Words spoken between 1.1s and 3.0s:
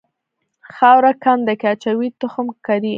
کنده کې اچوي تخم کري.